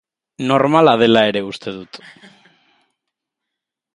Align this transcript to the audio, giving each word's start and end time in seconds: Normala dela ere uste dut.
Normala 0.51 0.93
dela 1.01 1.21
ere 1.33 1.43
uste 1.49 1.75
dut. 1.77 2.01